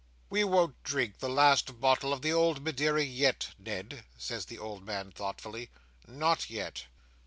"We 0.31 0.43
won't 0.43 0.81
drink 0.81 1.19
the 1.19 1.29
last 1.29 1.79
bottle 1.79 2.11
of 2.11 2.23
the 2.23 2.33
old 2.33 2.63
Madeira 2.63 3.03
yet, 3.03 3.49
Ned," 3.59 4.03
says 4.17 4.45
the 4.47 4.57
old 4.57 4.83
man 4.83 5.11
thoughtfully. 5.11 5.69
"Not 6.07 6.49
yet. 6.49 6.85